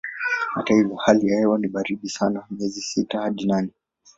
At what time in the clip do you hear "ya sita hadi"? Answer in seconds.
2.79-3.45